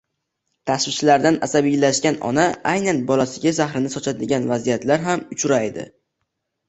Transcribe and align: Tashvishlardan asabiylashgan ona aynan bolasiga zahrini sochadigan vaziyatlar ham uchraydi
Tashvishlardan 0.69 1.35
asabiylashgan 1.47 2.17
ona 2.31 2.47
aynan 2.73 3.03
bolasiga 3.13 3.55
zahrini 3.61 3.93
sochadigan 3.97 4.49
vaziyatlar 4.53 5.05
ham 5.09 5.27
uchraydi 5.37 5.85